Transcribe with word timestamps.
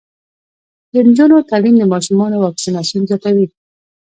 د 0.93 0.95
نجونو 1.07 1.47
تعلیم 1.49 1.75
د 1.79 1.83
ماشومانو 1.93 2.35
واکسیناسیون 2.45 3.03
زیاتوي. 3.09 3.45